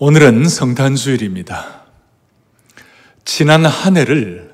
[0.00, 1.82] 오늘은 성탄주일입니다.
[3.24, 4.48] 지난 한 해를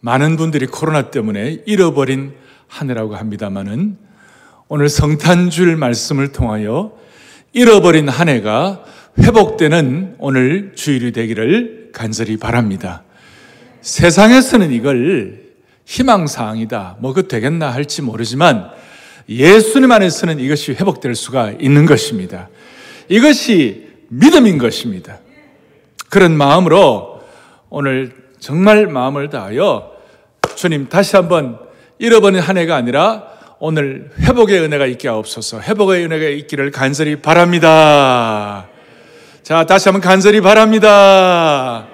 [0.00, 2.32] 많은 분들이 코로나 때문에 잃어버린
[2.66, 3.98] 한 해라고 합니다만은
[4.68, 6.96] 오늘 성탄주일 말씀을 통하여
[7.52, 8.82] 잃어버린 한 해가
[9.18, 13.02] 회복되는 오늘 주일이 되기를 간절히 바랍니다.
[13.82, 15.52] 세상에서는 이걸
[15.84, 18.70] 희망사항이다, 뭐 그 되겠나 할지 모르지만
[19.28, 22.48] 예수님 안에서는 이것이 회복될 수가 있는 것입니다.
[23.10, 23.83] 이것이
[24.18, 25.18] 믿음인 것입니다.
[26.10, 27.22] 그런 마음으로
[27.70, 29.92] 오늘 정말 마음을 다하여
[30.54, 31.58] 주님 다시 한번
[31.98, 33.24] 잃어버린 한 해가 아니라
[33.58, 35.60] 오늘 회복의 은혜가 있게 하옵소서.
[35.60, 38.68] 회복의 은혜가 있기를 간절히 바랍니다.
[39.42, 41.86] 자, 다시 한번 간절히 바랍니다.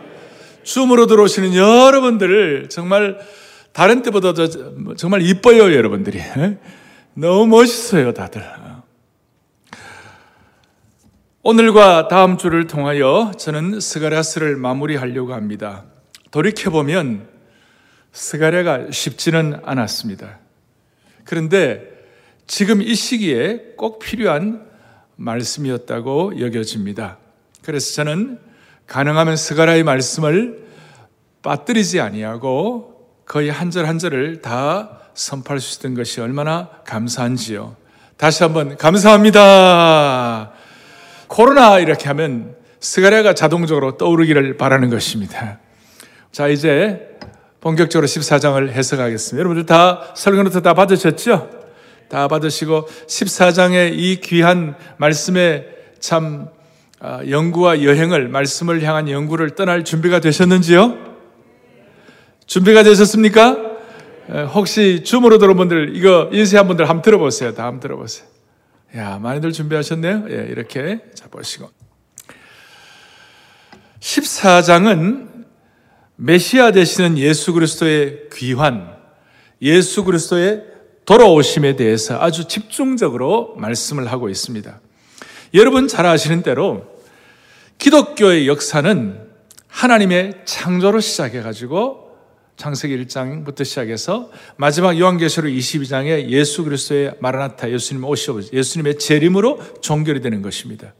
[0.62, 3.18] 줌으로 들어오시는 여러분들을 정말
[3.72, 4.32] 다른 때보다
[4.96, 6.20] 정말 이뻐요, 여러분들이.
[7.14, 8.42] 너무 멋있어요, 다들.
[11.42, 15.84] 오늘과 다음 주를 통하여 저는 스가랴스를 마무리하려고 합니다.
[16.30, 17.28] 돌이켜보면
[18.12, 20.38] 스가랴가 쉽지는 않았습니다.
[21.24, 21.88] 그런데
[22.46, 24.66] 지금 이 시기에 꼭 필요한
[25.16, 27.16] 말씀이었다고 여겨집니다.
[27.62, 28.38] 그래서 저는
[28.86, 30.66] 가능하면 스가랴의 말씀을
[31.42, 37.76] 빠뜨리지 아니하고 거의 한 절 한 절을 다 선포할 수 있던 것이 얼마나 감사한지요.
[38.18, 40.52] 다시 한번 감사합니다.
[41.30, 45.60] 코로나 이렇게 하면 스가랴가 자동적으로 떠오르기를 바라는 것입니다.
[46.32, 47.16] 자, 이제
[47.60, 49.38] 본격적으로 14장을 해석하겠습니다.
[49.38, 51.48] 여러분들 다 설교노트 다 받으셨죠?
[52.08, 55.66] 다 받으시고 14장의 이 귀한 말씀에
[56.00, 56.48] 참
[56.98, 60.98] 아, 연구와 여행을 말씀을 향한 연구를 떠날 준비가 되셨는지요?
[62.46, 63.56] 준비가 되셨습니까?
[64.52, 67.54] 혹시 줌으로 들어온 분들 이거 인쇄한 분들 한번 들어보세요.
[67.54, 68.29] 다 한번 들어보세요.
[68.96, 70.26] 야, 많이들 준비하셨네요.
[70.30, 71.70] 예, 이렇게 잡으시고.
[74.00, 75.28] 14장은
[76.16, 78.96] 메시아 되시는 예수 그리스도의 귀환,
[79.62, 80.64] 예수 그리스도의
[81.04, 84.80] 돌아오심에 대해서 아주 집중적으로 말씀을 하고 있습니다.
[85.54, 86.86] 여러분 잘 아시는 대로
[87.78, 89.28] 기독교의 역사는
[89.66, 92.09] 하나님의 창조로 시작해가지고
[92.60, 100.42] 창세기 1장부터 시작해서 마지막 요한계시록 22장에 예수 그리스도의 마라나타 예수님 오시오 예수님의 재림으로 종결이 되는
[100.42, 100.92] 것입니다.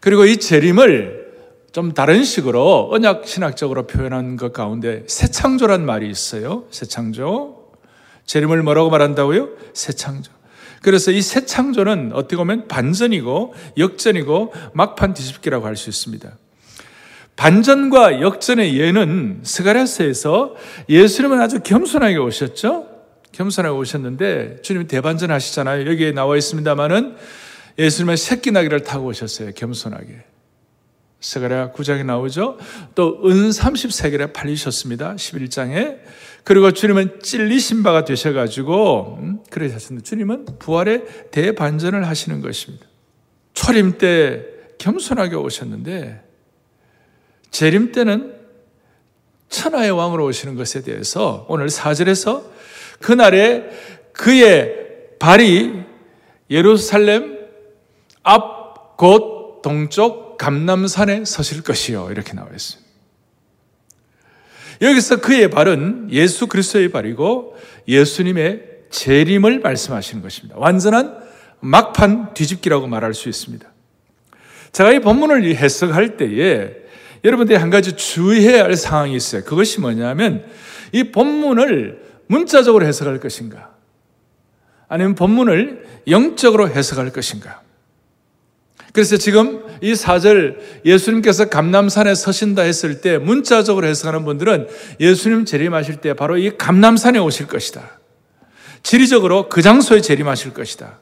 [0.00, 1.24] 그리고 이 재림을
[1.72, 6.66] 좀 다른 식으로 언약 신학적으로 표현한 것 가운데 새 창조란 말이 있어요.
[6.70, 7.72] 새 창조.
[8.26, 9.48] 재림을 뭐라고 말한다고요?
[9.72, 10.30] 새 창조.
[10.82, 16.36] 그래서 이 새 창조는 어떻게 보면 반전이고 역전이고 막판 뒤집기라고 할 수 있습니다.
[17.36, 20.54] 반전과 역전의 예는 스가랴스에서
[20.88, 22.88] 예수님은 아주 겸손하게 오셨죠?
[23.32, 25.90] 겸손하게 오셨는데 주님이 대반전 하시잖아요.
[25.90, 27.16] 여기에 나와 있습니다만은
[27.78, 29.50] 예수님은 새끼 나귀를 타고 오셨어요.
[29.52, 30.24] 겸손하게.
[31.20, 32.58] 스가랴 9장에 나오죠.
[32.94, 35.14] 또 은 30세겔에 팔리셨습니다.
[35.16, 35.98] 11장에.
[36.44, 40.04] 그리고 주님은 찔리신 바가 되셔 가지고 음, 그러셨습니다.
[40.04, 42.86] 주님은 부활의 대반전을 하시는 것입니다.
[43.54, 44.44] 초림 때
[44.78, 46.23] 겸손하게 오셨는데
[47.54, 48.34] 재림 때는
[49.48, 52.50] 천하의 왕으로 오시는 것에 대해서 오늘 사절에서
[53.00, 53.70] 그날에
[54.12, 54.74] 그의
[55.18, 55.84] 발이
[56.50, 57.38] 예루살렘
[58.24, 58.64] 앞
[58.96, 62.84] 곧 동쪽 감남산에 서실 것이요 이렇게 나와 있습니다.
[64.82, 67.56] 여기서 그의 발은 예수 그리스도의 발이고
[67.88, 70.56] 예수님의 재림을 말씀하시는 것입니다.
[70.58, 71.18] 완전한
[71.60, 73.66] 막판 뒤집기라고 말할 수 있습니다.
[74.72, 76.83] 제가 이 본문을 해석할 때에
[77.24, 79.42] 여러분들이 한 가지 주의해야 할 상황이 있어요.
[79.44, 80.44] 그것이 뭐냐면
[80.92, 83.70] 이 본문을 문자적으로 해석할 것인가?
[84.88, 87.62] 아니면 본문을 영적으로 해석할 것인가?
[88.92, 94.68] 그래서 지금 이 사절 예수님께서 감남산에 서신다 했을 때 문자적으로 해석하는 분들은
[95.00, 97.98] 예수님 재림하실 때 바로 이 감남산에 오실 것이다.
[98.84, 101.00] 지리적으로 그 장소에 재림하실 것이다.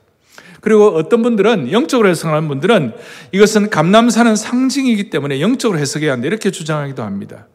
[0.63, 2.93] 그리고 어떤 분들은 영적으로 해석하는 분들은
[3.33, 6.29] 이것은 감남산은 상징이기 때문에 영적으로 해석해야 한다.
[6.29, 7.49] 이렇게 주장하기도 합니다.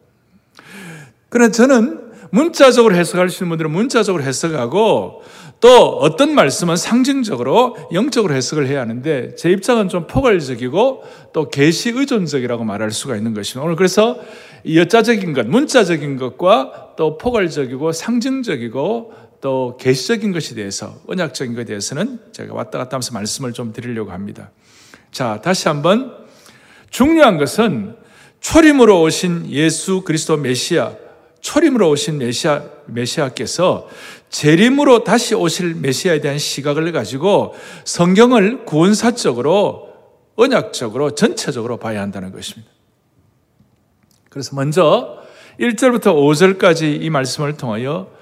[1.30, 2.00] 그러나 저는
[2.30, 5.22] 문자적으로 해석할 수 있는 분들은 문자적으로 해석하고
[5.60, 5.68] 또
[5.98, 11.02] 어떤 말씀은 상징적으로 영적으로 해석을 해야 하는데 제 입장은 좀 포괄적이고
[11.32, 13.64] 또 계시 의존적이라고 말할 수가 있는 것입니다.
[13.64, 14.18] 오늘 그래서
[14.70, 22.54] 여자적인 것, 문자적인 것과 또 포괄적이고 상징적이고 또 계시적인 것에 대해서 언약적인 것에 대해서는 제가
[22.54, 24.50] 왔다 갔다 하면서 말씀을 좀 드리려고 합니다.
[25.12, 26.14] 자, 다시 한번
[26.90, 27.96] 중요한 것은
[28.40, 30.94] 초림으로 오신 예수 그리스도 메시아,
[31.40, 33.88] 초림으로 오신 메시아 메시아께서
[34.28, 37.54] 재림으로 다시 오실 메시아에 대한 시각을 가지고
[37.84, 39.88] 성경을 구원사적으로
[40.36, 42.70] 언약적으로 전체적으로 봐야 한다는 것입니다.
[44.30, 45.18] 그래서 먼저
[45.58, 48.17] 1절부터 5절까지 이 말씀을 통하여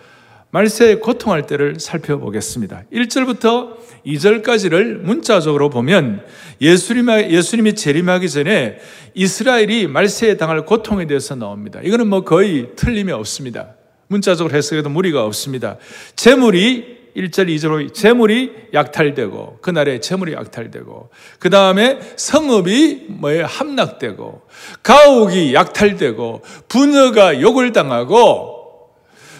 [0.57, 2.85] 말세에 고통할 때를 살펴보겠습니다.
[2.91, 3.77] 1절부터
[4.07, 6.25] 2절까지를 문자적으로 보면
[6.63, 8.79] 예수님이, 예수님이 재림하기 전에
[9.13, 11.81] 이스라엘이 말세에 당할 고통에 대해서 나옵니다.
[11.83, 13.75] 이거는 뭐 거의 틀림이 없습니다.
[14.07, 15.77] 문자적으로 해석해도 무리가 없습니다.
[16.15, 24.43] 재물이 1절, 2절로 재물이 약탈되고, 그날에 재물이 약탈되고, 그 다음에 성읍이 뭐에 함락되고,
[24.83, 28.56] 가옥이 약탈되고, 부녀가 욕을 당하고,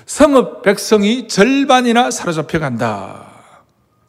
[0.07, 3.27] 성읍 백성이 절반이나 사로잡혀 간다.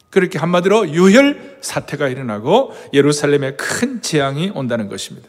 [0.09, 5.27] 그렇게 한마디로 유혈 사태가 일어나고 예루살렘에 큰 재앙이 온다는 것입니다.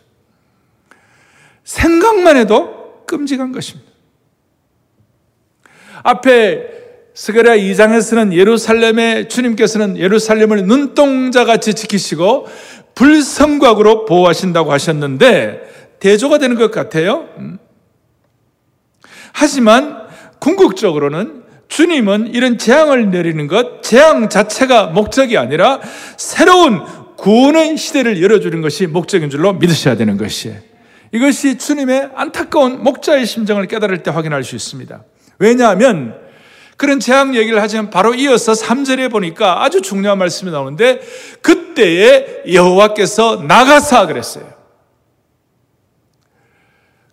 [1.65, 3.91] 생각만 해도 끔찍한 것입니다.
[6.03, 6.79] 앞에
[7.15, 12.47] 스가랴 2장에서는 예루살렘에 주님께서는 예루살렘을 눈동자 같이 지키시고
[12.95, 17.29] 불성곽으로 보호하신다고 하셨는데 대조가 되는 것 같아요.
[17.39, 17.59] 음.
[19.33, 20.08] 하지만
[20.41, 25.81] 궁극적으로는 주님은 이런 재앙을 내리는 것, 재앙 자체가 목적이 아니라
[26.17, 26.83] 새로운
[27.17, 30.57] 구원의 시대를 열어주는 것이 목적인 줄로 믿으셔야 되는 것이에요.
[31.13, 35.05] 이것이 주님의 안타까운 목자의 심정을 깨달을 때 확인할 수 있습니다.
[35.39, 36.17] 왜냐하면
[36.77, 41.01] 그런 재앙 얘기를 하지만 바로 이어서 3절에 보니까 아주 중요한 말씀이 나오는데
[41.43, 44.49] 그때에 여호와께서 나가사 그랬어요.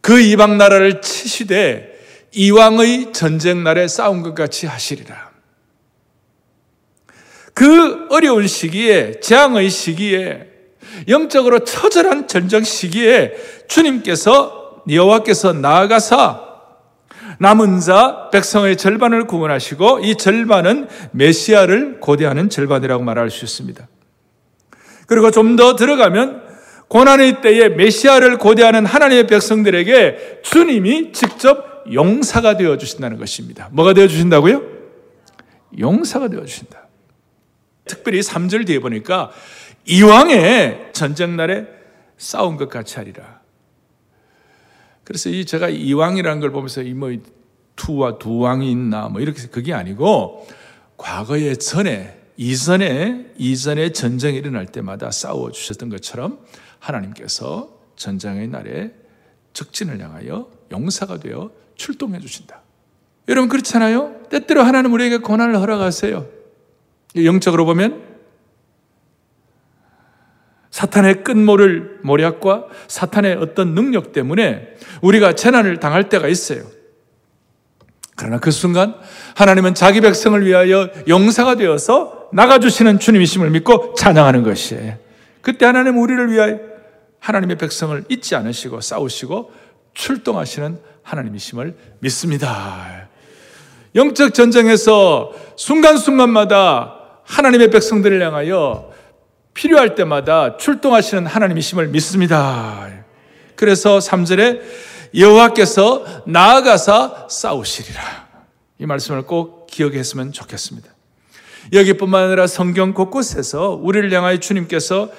[0.01, 1.95] 그 이방 나라를 치시되
[2.36, 5.32] 이왕의 전쟁 날에 싸운 것 같이 하시리라.
[7.54, 10.48] 그 어려운 시기에 재앙의 시기에
[11.08, 13.34] 영적으로 처절한 전쟁 시기에
[13.70, 16.44] 주님께서 여호와께서 나아가사
[17.40, 23.88] 남은 자 백성의 절반을 구원하시고 이 절반은 메시아를 고대하는 절반이라고 말할 수 있습니다.
[25.08, 26.44] 그리고 좀 더 들어가면
[26.88, 33.70] 고난의 때에 메시아를 고대하는 하나님의 백성들에게 주님이 직접 용사가 되어 주신다는 것입니다.
[33.72, 34.62] 뭐가 되어 주신다고요?
[35.78, 36.88] 용사가 되어 주신다.
[37.86, 39.32] 특별히 3절 뒤에 보니까
[39.86, 41.68] 이왕에 전쟁 날에
[42.18, 43.42] 싸운 것 같이 하리라.
[45.04, 47.16] 그래서 이 제가 이왕이라는 걸 보면서 이뭐
[47.76, 50.48] 투와 두 왕이 있나 뭐 이렇게 그게 아니고
[50.98, 56.40] 과거에 전에 이전에 이전에 전쟁이 일어날 때마다 싸워 주셨던 것처럼
[56.80, 58.92] 하나님께서 전쟁의 날에
[59.54, 62.62] 적진을 향하여 용사가 되어 출동해 주신다.
[63.27, 64.24] 여러분 그렇잖아요?
[64.30, 66.25] 때때로 하나님 우리에게 고난을 허락하세요.
[67.24, 68.04] 영적으로 보면
[70.69, 76.66] 사탄의 끝모를 모략과 사탄의 어떤 능력 때문에 우리가 재난을 당할 때가 있어요.
[78.18, 78.95] 그러나 그 순간
[79.36, 84.98] 하나님은 자기 백성을 위하여 용사가 되어서 나가주시는 주님이심을 믿고 찬양하는 것이에요.
[85.42, 86.60] 그때 하나님 우리를 위하여
[87.19, 89.51] 하나님의 백성을 잊지 않으시고 싸우시고
[89.94, 93.07] 출동하시는 하나님이심을 믿습니다.
[93.94, 98.92] 영적 전쟁에서 순간순간마다 하나님의 백성들을 향하여
[99.54, 102.90] 필요할 때마다 출동하시는 하나님이심을 믿습니다.
[103.56, 104.62] 그래서 3절에
[105.18, 108.01] 여호와께서 나아가사 싸우시리라.
[108.80, 110.90] 이 말씀을 꼭 기억했으면 좋겠습니다.
[111.72, 115.10] 여기뿐만 아니라 성경 곳곳에서 우리를 향하여 주님께서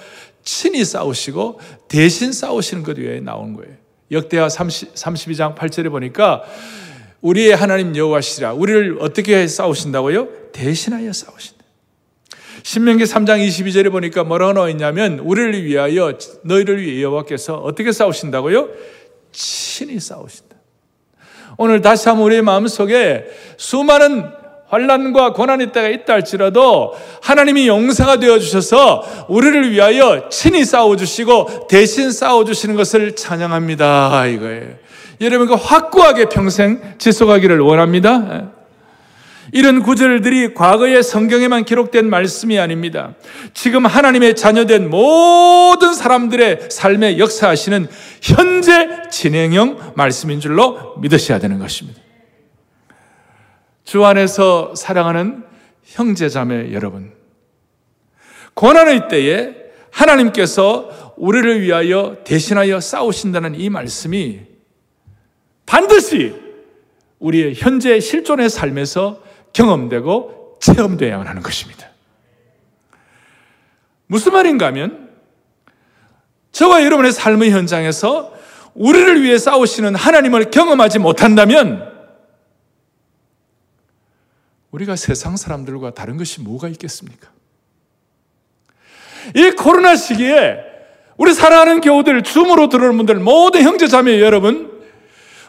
[0.42, 3.85] 친히 싸우시고 대신 싸우시는 것 외에 나온 거예요.
[4.10, 6.44] 역대하 30, 32장 8절에 보니까
[7.20, 10.52] 우리의 하나님 여호와시라 우리를 어떻게 싸우신다고요?
[10.52, 11.64] 대신하여 싸우신다.
[12.62, 18.68] 신명기 3장 22절에 보니까 뭐라고 나와 있냐면 우리를 위하여 너희를 위해 여호와께서 어떻게 싸우신다고요?
[19.32, 20.56] 친히 싸우신다.
[21.58, 24.30] 오늘 다시 한번 우리의 마음속에 수많은
[24.68, 32.10] 환란과 고난의 때가 있다 할지라도 하나님이 용사가 되어 주셔서 우리를 위하여 친히 싸워 주시고 대신
[32.10, 34.26] 싸워 주시는 것을 찬양합니다.
[34.26, 34.86] 이거예요.
[35.20, 38.50] 여러분 그 확고하게 평생 지속하기를 원합니다.
[39.52, 43.14] 이런 구절들이 과거의 성경에만 기록된 말씀이 아닙니다.
[43.54, 47.86] 지금 하나님의 자녀된 모든 사람들의 삶에 역사하시는
[48.20, 52.05] 현재 진행형 말씀인 줄로 믿으셔야 되는 것입니다.
[53.86, 55.44] 주 안에서 사랑하는
[55.84, 57.12] 형제자매 여러분.
[58.54, 59.54] 고난의 때에
[59.92, 64.40] 하나님께서 우리를 위하여 대신하여 싸우신다는 이 말씀이
[65.64, 66.34] 반드시
[67.20, 71.88] 우리의 현재 실존의 삶에서 경험되고 체험되어야만 하는 것입니다.
[74.08, 75.10] 무슨 말인가 하면
[76.50, 78.34] 저와 여러분의 삶의 현장에서
[78.74, 81.95] 우리를 위해 싸우시는 하나님을 경험하지 못한다면
[84.76, 87.30] 우리가 세상 사람들과 다른 것이 뭐가 있겠습니까?
[89.34, 90.58] 이 코로나 시기에
[91.16, 94.70] 우리 사랑하는 교우들, 줌으로 들어오는 분들, 모든 형제 자매 여러분,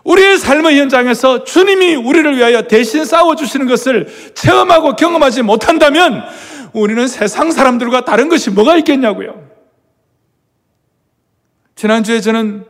[0.06, 6.24] 우리의 삶의 현장에서 주님이 우리를 위하여 대신 싸워주시는 것을 체험하고 경험하지 못한다면
[6.72, 9.46] 우리는 세상 사람들과 다른 것이 뭐가 있겠냐고요.
[11.76, 12.66] 지난주에 저는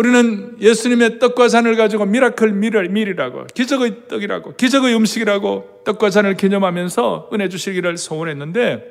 [0.00, 7.50] 우리는 예수님의 떡과 잔을 가지고 miracle meal이라고, 기적의 떡이라고, 기적의 음식이라고 떡과 잔을 기념하면서 은혜
[7.50, 8.82] 주시기를 소원했는데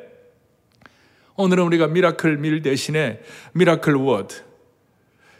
[1.36, 3.22] 오늘은 우리가 miracle meal 대신에
[3.54, 4.36] miracle word,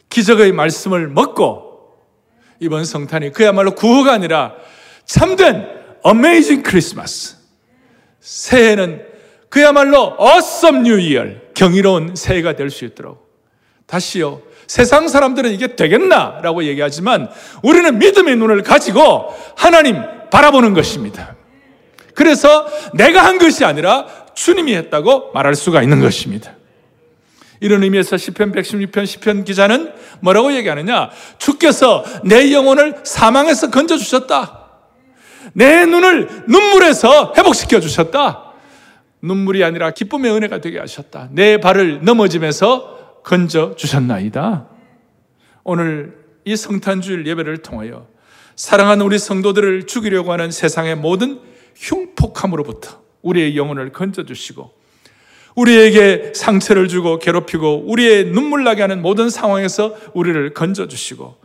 [0.10, 2.00] 기적의 말씀을 먹고
[2.60, 4.56] 이번 성탄이 그야말로 구호가 아니라
[5.06, 5.68] 참된
[6.02, 7.38] 어메이징 크리스마스.
[8.22, 9.06] 새해는
[9.50, 13.30] 그야말로 어썸 뉴이얼, 경이로운 새해가 될 수 있도록.
[13.86, 14.49] 다시요.
[14.70, 16.42] 세상 사람들은 이게 되겠나?
[16.44, 17.28] 라고 얘기하지만
[17.64, 20.00] 우리는 믿음의 눈을 가지고 하나님
[20.30, 21.36] 바라보는 것입니다.
[22.14, 26.52] 그래서 내가 한 것이 아니라 주님이 했다고 말할 수가 있는 것입니다.
[27.62, 31.10] 이런 의미에서 시편 116편 시편 기자는 뭐라고 얘기하느냐?
[31.40, 34.68] 주께서 내 영혼을 사망에서 건져 주셨다.
[35.54, 38.54] 내 눈을 눈물에서 회복시켜 주셨다.
[39.24, 41.30] 눈물이 아니라 기쁨의 은혜가 되게 하셨다.
[41.32, 44.68] 내 발을 넘어짐에서 건져 주셨나이다.
[45.64, 48.08] 오늘 이 성탄주일 예배를 통하여
[48.56, 51.40] 사랑하는 우리 성도들을 죽이려고 하는 세상의 모든
[51.76, 54.72] 흉폭함으로부터 우리의 영혼을 건져 주시고
[55.56, 61.38] 우리에게 상처를 주고 괴롭히고 우리의 눈물 나게 하는 모든 상황에서 우리를 건져 주시고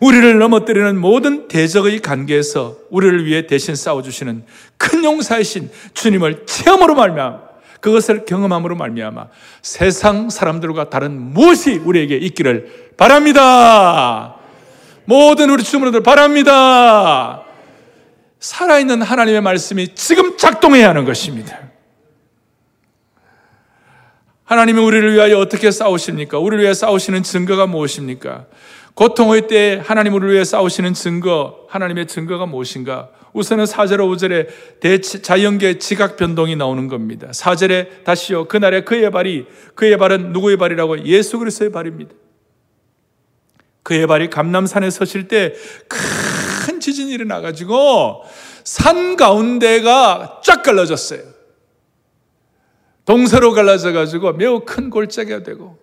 [0.00, 4.44] 우리를 넘어뜨리는 모든 대적의 관계에서 우리를 위해 대신 싸워 주시는
[4.76, 7.47] 큰 용사이신 주님을 체험으로 말미암아
[7.80, 9.28] 그것을 경험함으로 말미암아
[9.62, 14.36] 세상 사람들과 다른 무엇이 우리에게 있기를 바랍니다.
[15.04, 17.44] 모든 우리 주문들 바랍니다.
[18.40, 21.58] 살아있는 하나님의 말씀이 지금 작동해야 하는 것입니다.
[24.44, 26.38] 하나님이 우리를 위하여 어떻게 싸우십니까?
[26.38, 28.46] 우리를 위해 싸우시는 증거가 무엇입니까?
[28.98, 33.10] 고통의 때에 하나님 우리를 위해 싸우시는 증거, 하나님의 증거가 무엇인가?
[33.32, 34.48] 우선은 4절 5절에
[34.80, 37.28] 대자연계 지각 변동이 나오는 겁니다.
[37.28, 38.48] 4절에 다시요.
[38.48, 42.12] 그날에 그의 발이 그의 발은 누구의 발이라고 예수 그리스도의 발입니다.
[43.84, 45.54] 그의 발이 감남산에 서실 때
[46.68, 48.24] 큰 지진이 일어나 가지고
[48.64, 51.20] 산 가운데가 쫙 갈라졌어요.
[53.04, 55.78] 동서로 갈라져 가지고 매우 큰 골짜기가 되고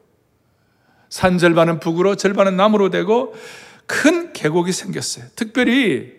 [1.15, 3.33] 산 절반은 북으로 절반은 남으로 되고
[3.85, 5.23] 큰 계곡이 생겼어요.
[5.37, 6.11] 특별히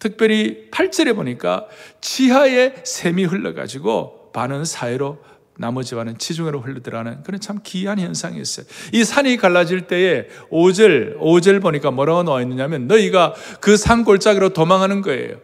[0.00, 1.68] 특별히 8절에 보니까
[2.00, 5.18] 지하에 샘이 흘러 가지고 반은 사이로
[5.58, 8.66] 나머지 반은 지중해로 흘러들어가는 그런 참 기이한 현상이 있어요.
[8.92, 15.02] 이 산이 갈라질 때에 5절 5절 보니까 뭐라고 나와 있느냐면 너희가 그 산 골짜기로 도망하는
[15.02, 15.36] 거예요.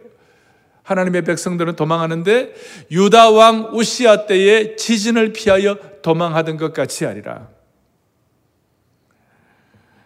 [0.83, 2.53] 하나님의 백성들은 도망하는데
[2.91, 7.54] 유다 왕 우시아 때에 지진을 피하여 도망하던 것 같이 하리라.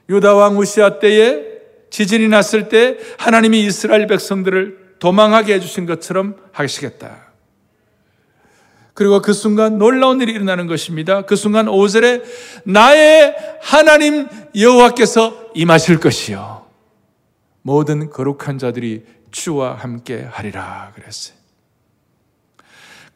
[0.09, 1.45] 유다 왕 우시아 때에
[1.89, 7.29] 지진이 났을 때 하나님이 이스라엘 백성들을 도망하게 해주신 것처럼 하시겠다.
[8.93, 11.21] 그리고 그 순간 놀라운 일이 일어나는 것입니다.
[11.21, 12.21] 그 순간 5절에
[12.65, 16.65] 나의 하나님 여호와께서 임하실 것이요.
[17.61, 21.37] 모든 거룩한 자들이 주와 함께 하리라 그랬어요.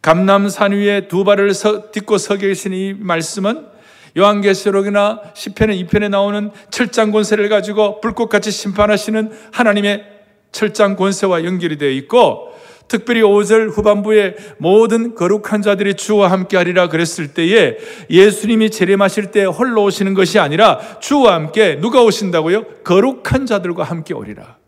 [0.01, 3.72] 감남산 위에 두 발을 서, 딛고 서 계신 이 말씀은
[4.17, 10.05] 요한계시록이나 시편의 2편에 나오는 철장 권세를 가지고 불꽃같이 심판하시는 하나님의
[10.51, 12.53] 철장 권세와 연결이 되어 있고
[12.87, 17.77] 특별히 5절 후반부에 모든 거룩한 자들이 주와 함께 하리라 그랬을 때에
[18.09, 22.65] 예수님이 재림하실 때 홀로 오시는 것이 아니라 주와 함께 누가 오신다고요?
[22.83, 24.62] 거룩한 자들과 함께 오리라.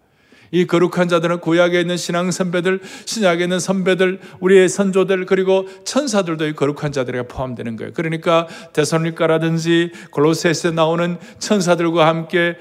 [0.51, 6.53] 이 거룩한 자들은 구약에 있는 신앙 선배들, 신약에 있는 선배들, 우리의 선조들 그리고 천사들도 이
[6.53, 7.93] 거룩한 자들에 포함되는 거예요.
[7.93, 12.57] 그러니까 대선리가라든지 골로새스에 나오는 천사들과 함께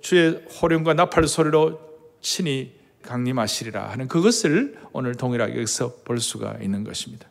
[0.00, 1.80] 주의 호령과 나팔 소리로
[2.20, 2.72] 친히
[3.02, 7.28] 강림하시리라 하는 그것을 오늘 동일하게 여기서 볼 수가 있는 것입니다.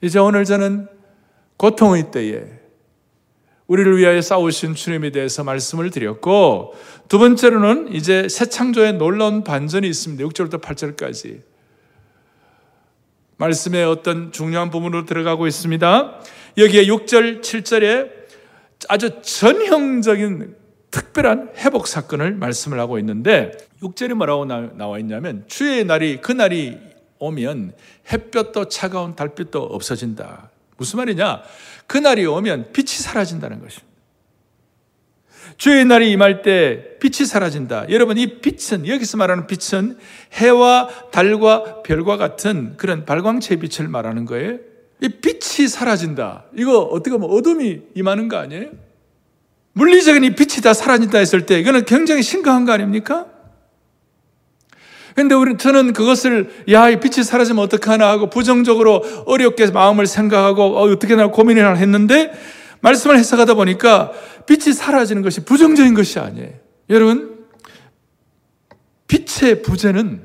[0.00, 0.86] 이제 오늘 저는
[1.56, 2.57] 고통의 때에
[3.68, 6.74] 우리를 위하여 싸우신 주님에 대해서 말씀을 드렸고
[7.06, 10.24] 두 번째로는 이제 새 창조의 놀라운 반전이 있습니다.
[10.24, 11.42] 6절부터 8절까지.
[13.36, 16.20] 말씀의 어떤 중요한 부분으로 들어가고 있습니다.
[16.56, 18.10] 여기에 6절, 7절에
[18.88, 20.56] 아주 전형적인
[20.90, 26.78] 특별한 회복 사건을 말씀을 하고 있는데 6절에 뭐라고 나와 있냐면 주의 날이 그 날이
[27.18, 27.74] 오면
[28.10, 30.50] 햇볕도 차가운 달빛도 없어진다.
[30.78, 31.42] 무슨 말이냐?
[31.86, 33.86] 그날이 오면 빛이 사라진다는 것입니다.
[35.56, 37.90] 주의 날이 임할 때 빛이 사라진다.
[37.90, 39.98] 여러분, 이 빛은, 여기서 말하는 빛은
[40.34, 44.58] 해와 달과 별과 같은 그런 발광체 빛을 말하는 거예요.
[45.02, 46.44] 이 빛이 사라진다.
[46.56, 48.70] 이거 어떻게 보면 어둠이 임하는 거 아니에요?
[49.72, 53.26] 물리적인 이 빛이 다 사라진다 했을 때 이거는 굉장히 심각한 거 아닙니까?
[55.18, 60.96] 근데 우리 저는 그것을 야, 이 빛이 사라지면 어떡하나 하고 부정적으로 어렵게 마음을 생각하고 어,
[61.00, 62.30] 떻게 나 고민을 했는데
[62.82, 64.12] 말씀을 해석하다 보니까
[64.46, 66.52] 빛이 사라지는 것이 부정적인 것이 아니에요.
[66.90, 67.48] 여러분,
[69.08, 70.22] 빛의 부재는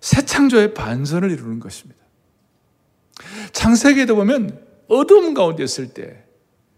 [0.00, 2.00] 새 창조의 반전을 이루는 것입니다.
[3.52, 6.24] 창세기에도 보면 어두움 가운데 있을 때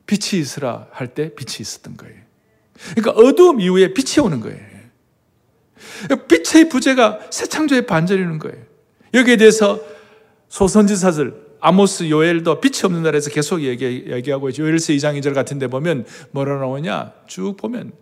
[0.06, 2.16] 빛이 있으라 할 때 빛이 있었던 거예요.
[2.96, 4.73] 그러니까 어두움 이후에 빛이 오는 거예요.
[6.28, 8.62] 빛의 부재가 새 창조의 반전이는 거예요.
[9.14, 9.80] 여기에 대해서
[10.48, 14.64] 소선지사들 아모스 요엘도 빛이 없는 날에서 계속 얘기, 얘기하고 있죠.
[14.64, 17.12] 요엘서 2장 2절 같은 데 보면 뭐라 나오냐?
[17.26, 17.92] 쭉 보면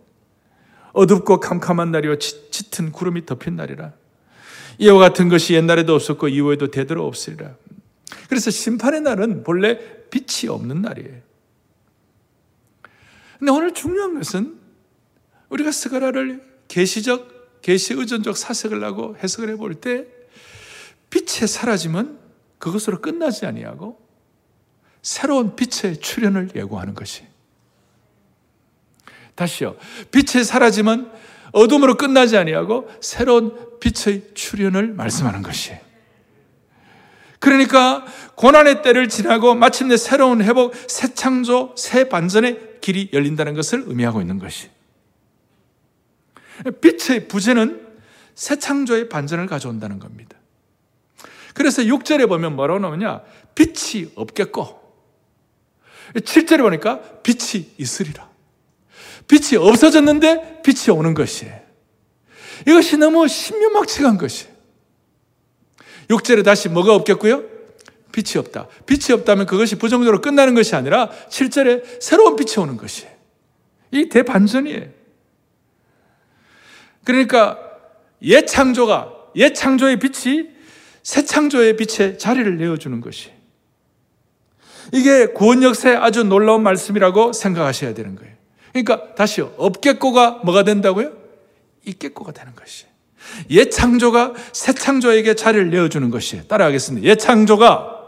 [0.91, 3.93] 어둡고 캄캄한 날이요 짙은 구름이 덮인 날이라.
[4.79, 7.55] 이와 같은 것이 옛날에도 없었고 이후에도 되도록 없으리라.
[8.27, 11.21] 그래서 심판의 날은 본래 빛이 없는 날이에요.
[13.39, 14.57] 근데 오늘 중요한 것은
[15.49, 17.32] 우리가 스가라를 계시적,
[17.63, 20.05] 계시 의존적 사색을 하고 해석을 해볼 때
[21.09, 22.19] 빛에 사라지면
[22.59, 23.99] 그것으로 끝나지 아니하고
[25.01, 27.23] 새로운 빛의 출현을 예고하는 것이.
[29.35, 29.75] 다시요.
[30.11, 31.11] 빛에 사라지면
[31.51, 35.73] 어둠으로 끝나지 아니하고 새로운 빛의 출현을 말씀하는 것이.
[37.39, 38.05] 그러니까
[38.35, 44.39] 고난의 때를 지나고 마침내 새로운 회복, 새 창조, 새 반전의 길이 열린다는 것을 의미하고 있는
[44.39, 44.69] 것이.
[46.81, 47.87] 빛의 부재는
[48.35, 50.37] 새 창조의 반전을 가져온다는 겁니다.
[51.53, 53.21] 그래서 6절에 보면 뭐라고 나오냐?
[53.55, 54.81] 빛이 없겠고,
[56.15, 58.29] 7절에 보니까 빛이 있으리라.
[59.27, 61.61] 빛이 없어졌는데 빛이 오는 것이에요.
[62.67, 64.53] 이것이 너무 신묘막측한 것이에요.
[66.09, 67.43] 6절에 다시 뭐가 없겠고요?
[68.11, 68.67] 빛이 없다.
[68.85, 73.11] 빛이 없다면 그것이 부정적으로 끝나는 것이 아니라 7절에 새로운 빛이 오는 것이에요.
[73.91, 75.02] 이 대반전이에요.
[77.03, 77.59] 그러니까
[78.21, 80.49] 옛 창조가, 옛 창조의 빛이
[81.01, 83.31] 새 창조의 빛에 자리를 내어주는 것이.
[84.91, 88.33] 이게 구원 역사의 아주 놀라운 말씀이라고 생각하셔야 되는 거예요.
[88.71, 89.53] 그러니까 다시요.
[89.57, 91.11] 없겠고가 뭐가 된다고요?
[91.85, 92.85] 있겠고가 되는 것이.
[93.49, 96.47] 옛 창조가 새 창조에게 자리를 내어주는 것이.
[96.47, 97.07] 따라하겠습니다.
[97.07, 98.01] 옛 창조가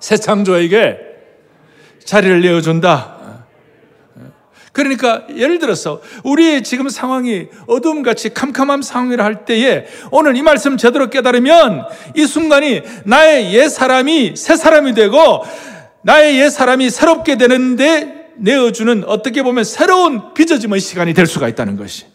[0.00, 0.98] 새 창조에게
[2.04, 3.11] 자리를 내어준다.
[4.72, 11.10] 그러니까 예를 들어서 우리의 지금 상황이 어둠같이 캄캄한 상황이라 할 때에 오늘 이 말씀 제대로
[11.10, 15.44] 깨달으면 이 순간이 나의 옛 사람이 새 사람이 되고
[16.02, 22.06] 나의 옛 사람이 새롭게 되는데 내어주는 어떻게 보면 새로운 빚어짐의 시간이 될 수가 있다는 것이.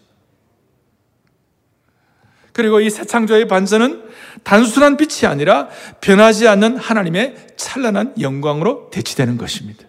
[2.53, 4.01] 그리고 이 새 창조의 반전은
[4.43, 5.69] 단순한 빛이 아니라
[6.01, 9.85] 변하지 않는 하나님의 찬란한 영광으로 대치되는 것입니다.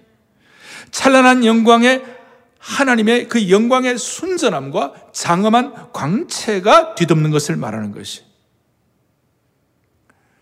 [0.91, 2.18] 찬란한 영광의
[2.59, 8.29] 하나님의 그 영광의 순전함과 장엄한 광채가 뒤덮는 것을 말하는 것이.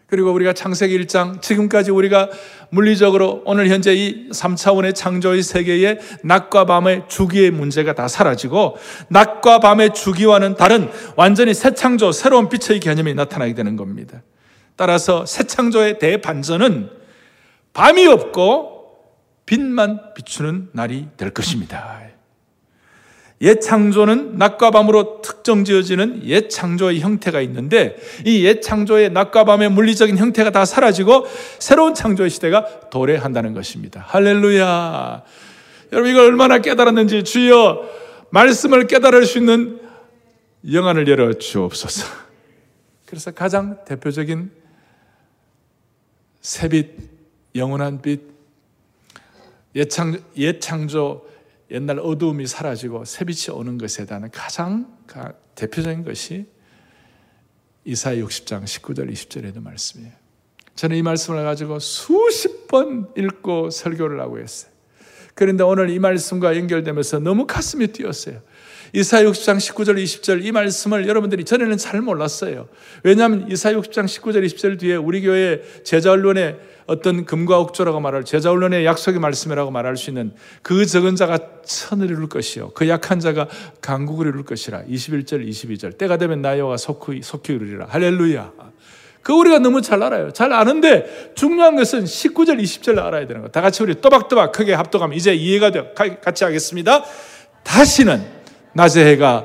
[0.07, 2.31] 그리고 우리가 창세기 1장 지금까지 우리가
[2.71, 8.77] 물리적으로 오늘 현재 이 3차원의 창조의 세계에 낮과 밤의 주기의 문제가 다 사라지고
[9.09, 14.23] 낮과 밤의 주기와는 다른 완전히 새 창조, 새로운 빛의 개념이 나타나게 되는 겁니다.
[14.77, 16.91] 따라서 새 창조의 대반전은
[17.73, 18.76] 밤이 없고
[19.47, 22.01] 빛만 비추는 날이 될 것입니다.
[23.43, 29.71] 옛 창조는 낮과 밤으로 특정 지어지는 옛 창조의 형태가 있는데 이 옛 창조의 낮과 밤의
[29.71, 31.27] 물리적인 형태가 다 사라지고
[31.59, 34.05] 새로운 창조의 시대가 도래한다는 것입니다.
[34.09, 35.23] 할렐루야.
[35.93, 37.89] 여러분 이걸 얼마나 깨달았는지 주여
[38.31, 39.81] 말씀을 깨달을 수 있는
[40.73, 42.07] 영안을 열어 주옵소서.
[43.05, 44.51] 그래서 가장 대표적인
[46.41, 46.97] 새빛,
[47.55, 48.36] 영원한 빛,
[49.77, 51.29] 옛 창조,
[51.71, 54.97] 옛날 어두움이 사라지고 새빛이 오는 것에 대한 가장
[55.55, 56.47] 대표적인 것이
[57.85, 60.13] 이사야 60장 19절 20절에도 말씀이에요.
[60.75, 64.73] 저는 이 말씀을 가지고 수십 번 읽고 설교를 하고 했어요.
[65.35, 68.41] 그런데 오늘 이 말씀과 연결되면서 너무 가슴이 뛰었어요.
[68.95, 72.69] 이사 60장 19절 20절 이 말씀을 여러분들이 전에는 잘 몰랐어요.
[73.03, 78.85] 왜냐하면 이사 60장 19절 20절 뒤에 우리 교회 제자 언론의 어떤 금과 옥조라고 말할 제자언론의
[78.85, 83.49] 약속의 말씀이라고 말할 수 있는 그 적은 자가 천을 이룰 것이요 그 약한 자가
[83.81, 88.53] 강국을 이룰 것이라 21절 22절 때가 되면 나여와 속히 속히 이루리라 할렐루야
[89.27, 90.31] 그 우리가 너무 잘 알아요.
[90.31, 93.49] 잘 아는데 중요한 것은 19절, 20절 알아야 되는 거.
[93.49, 95.93] 다 같이 우리 또박또박 크게 합독하면 이제 이해가 돼.
[96.23, 97.05] 같이 하겠습니다.
[97.65, 98.25] 다시는
[98.75, 99.45] 낮의 해가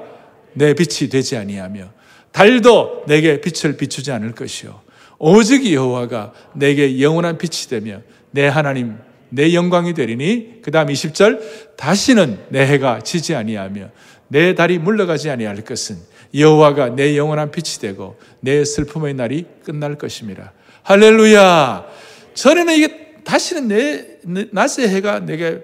[0.54, 1.90] 내 빛이 되지 아니하며
[2.32, 4.82] 달도 내게 빛을 비추지 않을 것이요.
[5.24, 8.98] 오직 여호와가 내게 영원한 빛이 되며 내 하나님
[9.30, 13.92] 내 영광이 되리니 그다음 20절 다시는 내 해가 지지 아니하며
[14.30, 15.98] 내 달이 물러가지 아니할 것은
[16.34, 20.52] 여호와가 내 영원한 빛이 되고 내 슬픔의 날이 끝날 것임이라.
[20.82, 21.86] 할렐루야.
[22.34, 25.62] 전에는 이게 다시는 내 낮의 해가 내게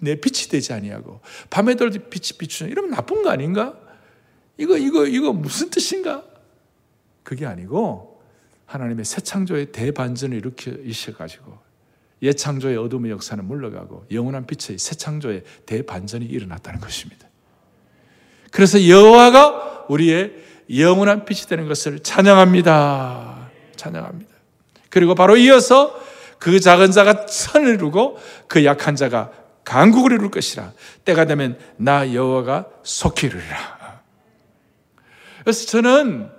[0.00, 3.74] 내 빛이 되지 아니하고 밤에도 빛이 비추는 이러면 나쁜 거 아닌가?
[4.56, 6.22] 이거 이거 이거 무슨 뜻인가?
[7.24, 8.13] 그게 아니고
[8.66, 11.58] 하나님의 새 창조의 대반전을 일으키셔 가지고
[12.22, 17.28] 옛 창조의 어둠의 역사는 물러가고 영원한 빛의 새 창조의 대반전이 일어났다는 것입니다.
[18.50, 20.32] 그래서 여호와가 우리의
[20.74, 23.50] 영원한 빛이 되는 것을 찬양합니다.
[23.76, 24.32] 찬양합니다.
[24.88, 26.00] 그리고 바로 이어서
[26.38, 29.32] 그 작은 자가 천을 이루고 그 약한 자가
[29.64, 30.72] 강국을 이룰 것이라.
[31.04, 34.02] 때가 되면 나 여호와가 속히 이르리라.
[35.40, 36.30] 그래서 저는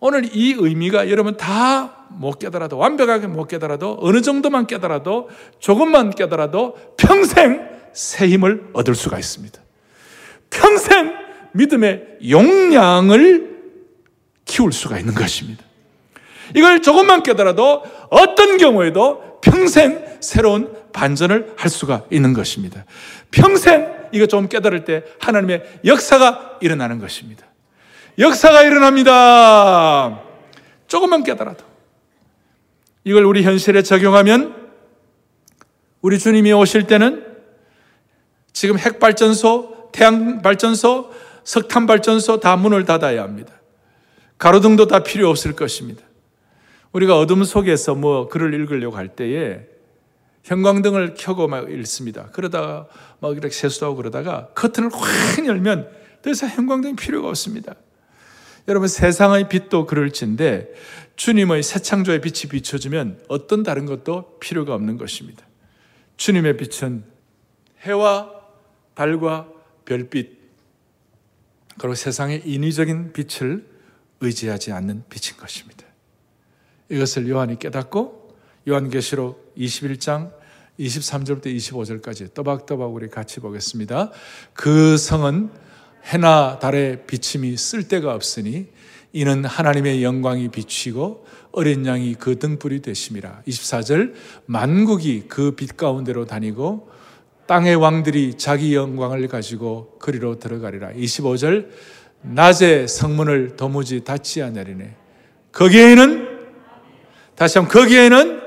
[0.00, 6.76] 오늘 이 의미가 여러분 다 못 깨달아도 완벽하게 못 깨달아도 어느 정도만 깨달아도 조금만 깨달아도
[6.96, 9.60] 평생 새 힘을 얻을 수가 있습니다.
[10.50, 11.12] 평생
[11.52, 13.60] 믿음의 용량을
[14.44, 15.64] 키울 수가 있는 것입니다.
[16.54, 22.84] 이걸 조금만 깨달아도 어떤 경우에도 평생 새로운 반전을 할 수가 있는 것입니다.
[23.30, 27.46] 평생 이거 좀 깨달을 때 하나님의 역사가 일어나는 것입니다.
[28.18, 30.22] 역사가 일어납니다.
[30.86, 31.64] 조금만 깨달아도.
[33.04, 34.70] 이걸 우리 현실에 적용하면
[36.02, 37.26] 우리 주님이 오실 때는
[38.52, 41.10] 지금 핵발전소, 태양발전소,
[41.44, 43.54] 석탄발전소 다 문을 닫아야 합니다.
[44.38, 46.02] 가로등도 다 필요 없을 것입니다.
[46.92, 49.66] 우리가 어둠 속에서 뭐 글을 읽으려고 할 때에
[50.42, 52.28] 형광등을 켜고 막 읽습니다.
[52.32, 52.86] 그러다가
[53.20, 55.88] 막 이렇게 세수하고 그러다가 커튼을 확 열면
[56.22, 57.74] 더 이상 형광등이 필요가 없습니다.
[58.68, 60.72] 여러분 세상의 빛도 그럴진데
[61.16, 65.44] 주님의 새 창조의 빛이 비춰주면 어떤 다른 것도 필요가 없는 것입니다.
[66.16, 67.04] 주님의 빛은
[67.80, 68.30] 해와
[68.94, 69.48] 달과
[69.84, 70.38] 별빛
[71.78, 73.66] 그리고 세상의 인위적인 빛을
[74.20, 75.84] 의지하지 않는 빛인 것입니다.
[76.90, 78.36] 이것을 요한이 깨닫고
[78.68, 80.32] 요한계시록 21장
[80.78, 84.10] 23절부터 25절까지 또박또박 우리 같이 보겠습니다.
[84.52, 85.50] 그 성은
[86.04, 88.66] 해나 달의 비침이 쓸데가 없으니
[89.12, 93.42] 이는 하나님의 영광이 비치고 어린 양이 그 등불이 되심이라.
[93.46, 94.14] 24절
[94.46, 96.88] 만국이 그 빛 가운데로 다니고
[97.46, 100.92] 땅의 왕들이 자기 영광을 가지고 그리로 들어가리라.
[100.92, 101.68] 25절
[102.22, 104.94] 낮에 성문을 도무지 닫지 않으리네.
[105.52, 106.28] 거기에는
[107.34, 108.40] 다시 한번 거기에는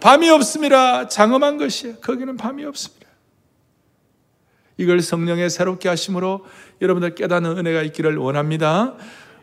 [0.00, 1.08] 밤이 없습니다.
[1.08, 1.96] 장엄한 것이에요.
[1.96, 3.01] 거기는 밤이 없습니다.
[4.76, 6.44] 이걸 성령의 새롭게 하심으로
[6.80, 8.94] 여러분들 깨닫는 은혜가 있기를 원합니다.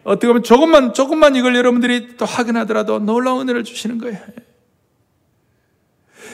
[0.03, 4.17] 어떻게 보면 조금만, 조금만 이걸 여러분들이 또 확인하더라도 놀라운 은혜를 주시는 거예요.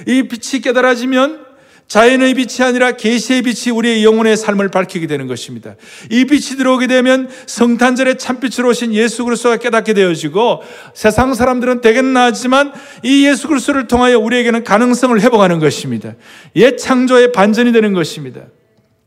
[0.07, 1.45] 이 빛이 깨달아지면
[1.87, 5.75] 자연의 빛이 아니라 계시의 빛이 우리의 영혼의 삶을 밝히게 되는 것입니다.
[6.09, 10.63] 이 빛이 들어오게 되면 성탄절에 참빛으로 오신 예수 그리스도가 깨닫게 되어지고
[10.95, 16.15] 세상 사람들은 되겠나 하지만 이 예수 그리스도를 통하여 우리에게는 가능성을 회복하는 것입니다.
[16.55, 18.41] 옛 창조의 반전이 되는 것입니다.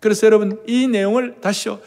[0.01, 1.81] 그래서 여러분 이 내용을 다시요.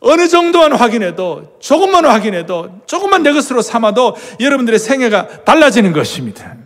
[0.00, 6.56] 어느 정도만 확인해도 조금만 확인해도 조금만 내 것으로 삼아도 여러분들의 생애가 달라지는 것입니다.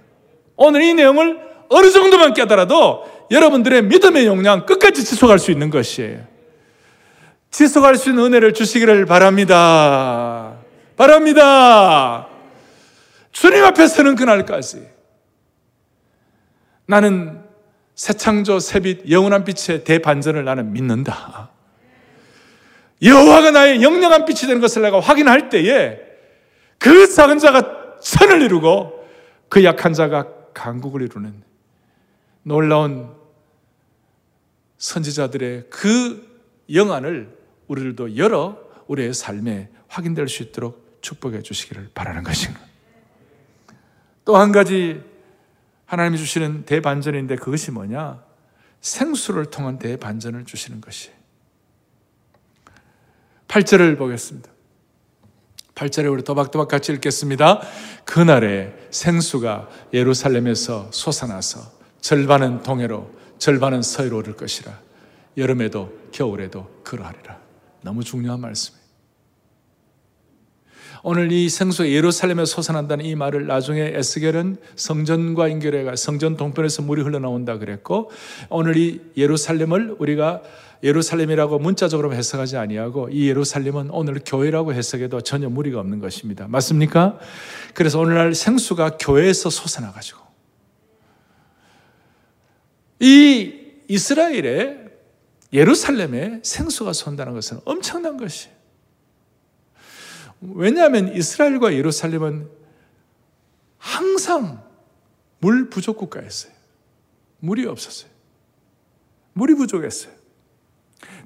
[0.56, 6.20] 오늘 이 내용을 어느 정도만 깨달아도 여러분들의 믿음의 용량 끝까지 지속할 수 있는 것이에요.
[7.50, 10.56] 지속할 수 있는 은혜를 주시기를 바랍니다.
[10.96, 12.28] 바랍니다.
[13.32, 14.88] 주님 앞에 서는 그날까지
[16.86, 17.43] 나는
[17.94, 21.50] 새 창조 새빛 영원한 빛의 대반전을 나는 믿는다.
[23.02, 25.98] 여호와가 나의 영영한 빛이 되는 것을 내가 확인할 때에
[26.78, 29.04] 그 작은 자가 천을 이루고
[29.48, 31.42] 그 약한 자가 강국을 이루는
[32.42, 33.10] 놀라운
[34.78, 37.36] 선지자들의 그 영안을
[37.68, 42.60] 우리들도 열어 우리의 삶에 확인될 수 있도록 축복해 주시기를 바라는 것입니다.
[44.24, 45.02] 또 한 가지
[45.94, 48.22] 하나님이 주시는 대반전인데 그것이 뭐냐?
[48.80, 51.10] 생수를 통한 대반전을 주시는 것이.
[53.48, 54.50] 8절을 보겠습니다.
[55.74, 57.60] 8절에 우리 또박또박 같이 읽겠습니다.
[58.04, 61.60] 그날에 생수가 예루살렘에서 솟아나서
[62.00, 64.78] 절반은 동해로 절반은 서해로 오를 것이라.
[65.36, 67.38] 여름에도 겨울에도 그러하리라.
[67.82, 68.83] 너무 중요한 말씀이에요.
[71.06, 77.58] 오늘 이 생수 예루살렘에 솟아난다는 이 말을 나중에 에스겔은 성전과 연결해가 성전 동편에서 물이 흘러나온다
[77.58, 78.10] 그랬고
[78.48, 80.40] 오늘 이 예루살렘을 우리가
[80.82, 86.48] 예루살렘이라고 문자적으로 해석하지 아니하고 이 예루살렘은 오늘 교회라고 해석해도 전혀 무리가 없는 것입니다.
[86.48, 87.18] 맞습니까?
[87.74, 90.20] 그래서 오늘날 생수가 교회에서 솟아나 가지고
[93.00, 93.52] 이
[93.88, 94.78] 이스라엘의
[95.52, 98.53] 예루살렘에 생수가 쏜다는 것은 엄청난 것이에요.
[100.52, 102.48] 왜냐하면 이스라엘과 예루살렘은
[103.78, 104.62] 항상
[105.38, 106.52] 물 부족 국가였어요.
[107.40, 108.10] 물이 없었어요.
[109.34, 110.12] 물이 부족했어요.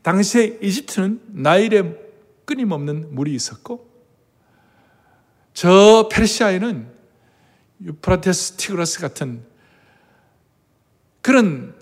[0.02, 1.96] 당시에 이집트는 나일에
[2.44, 3.88] 끊임없는 물이 있었고,
[5.52, 6.88] 저 페르시아에는
[7.83, 9.44] 유프라테스 티그라스 같은
[11.20, 11.74] 그런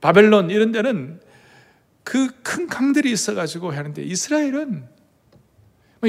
[0.00, 1.20] 바벨론 이런 데는
[2.04, 4.88] 그 큰 강들이 있어가지고 하는데 이스라엘은 뭐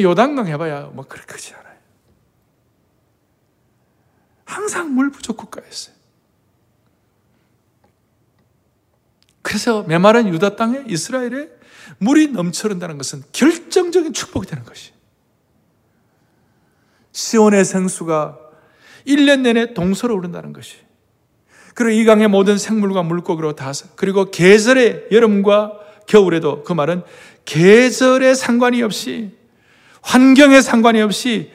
[0.01, 1.75] 요단강 해봐야 뭐 그렇게 크지 않아요.
[4.45, 5.95] 항상 물 부족 국가였어요.
[9.41, 11.49] 그래서 메마른 유다 땅에 이스라엘에
[11.99, 14.91] 물이 넘쳐른다는 것은 결정적인 축복이 되는 것이.
[17.11, 18.39] 시온의 생수가
[19.07, 20.77] 1년 내내 동서로 오른다는 것이.
[21.75, 27.03] 그리고 이 강의 모든 생물과 물고기로 다 그리고 계절의 여름과 겨울에도 그 말은
[27.45, 29.37] 계절에 상관이 없이
[30.05, 31.51] 환경에 상관이 없이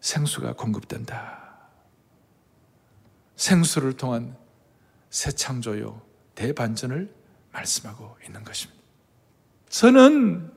[0.00, 1.38] 생수가 공급된다.
[3.36, 4.36] 생수를 통한
[5.08, 6.00] 새 창조요,
[6.34, 7.12] 대반전을
[7.52, 8.80] 말씀하고 있는 것입니다.
[9.68, 10.52] 저는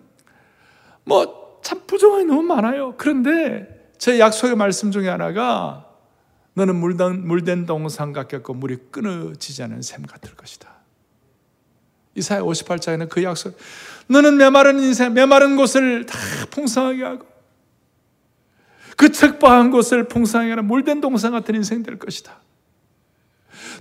[1.05, 2.93] 뭐 참 부정이 너무 많아요.
[2.97, 5.89] 그런데 제 약속의 말씀 중에 하나가
[6.53, 10.69] 너는 물된, 물된 동상 같겠고 물이 끊어지지 않은 샘 같을 것이다.
[12.15, 13.57] 이사야 58장에는 그 약속,
[14.07, 16.17] 너는 메마른 인생, 메마른 곳을 다
[16.49, 17.25] 풍성하게 하고,
[18.95, 22.39] 그 척박한 곳을 풍성하게 하는 물된 동상 같은 인생 될 것이다.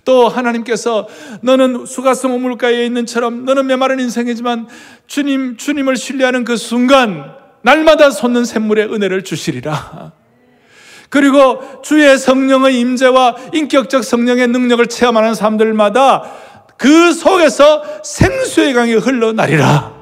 [0.04, 1.08] 또 하나님께서
[1.42, 4.68] 너는 수가성 우물가에 있는 처럼 너는 메마른 인생이지만
[5.06, 10.12] 주님, 주님을 신뢰하는 그 순간 날마다 솟는 샘물의 은혜를 주시리라.
[11.08, 16.24] 그리고 주의 성령의 임재와 인격적 성령의 능력을 체험하는 사람들마다
[16.78, 20.01] 그 속에서 생수의 강이 흘러나리라.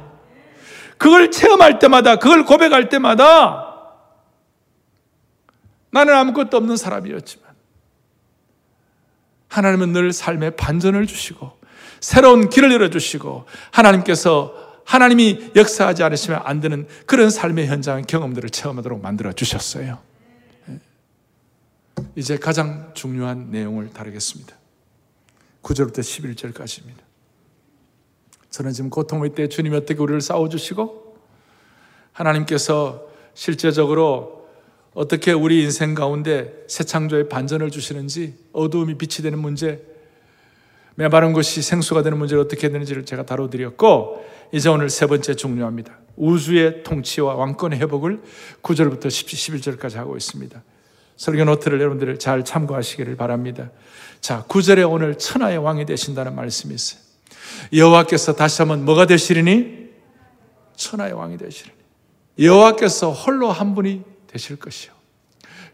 [1.01, 3.75] 그걸 체험할 때마다, 그걸 고백할 때마다
[5.91, 7.49] 나는 아무것도 없는 사람이었지만
[9.49, 11.59] 하나님은 늘 삶에 반전을 주시고
[12.01, 19.33] 새로운 길을 열어주시고 하나님께서 하나님이 역사하지 않으시면 안 되는 그런 삶의 현장 경험들을 체험하도록 만들어
[19.33, 19.99] 주셨어요.
[22.15, 24.55] 이제 가장 중요한 내용을 다루겠습니다.
[25.63, 27.10] 9절부터 11절까지입니다.
[28.51, 31.17] 저는 지금 고통의 때 주님이 어떻게 우리를 싸워주시고
[32.13, 34.49] 하나님께서 실제적으로
[34.93, 39.83] 어떻게 우리 인생 가운데 새 창조의 반전을 주시는지 어두움이 빛이 되는 문제
[40.97, 45.97] 메마른 것이 생수가 되는 문제를 어떻게 되는지를 제가 다뤄드렸고 이제 오늘 세 번째 중요합니다.
[46.17, 48.21] 우주의 통치와 왕권의 회복을
[48.63, 50.63] 9절부터 11절까지 하고 있습니다.
[51.17, 53.71] 설교 노트를 여러분들 잘 참고하시기를 바랍니다.
[54.21, 57.10] 자, 9절에 오늘 천하의 왕이 되신다는 말씀이 있어요.
[57.73, 59.91] 여호와께서 다시 한번 뭐가 되시리니?
[60.77, 61.77] 천하의 왕이 되시리니.
[62.39, 64.93] 여호와께서 홀로 한 분이 되실 것이요.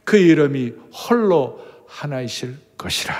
[0.04, 3.14] 그 이름이 홀로 하나이실 것이라.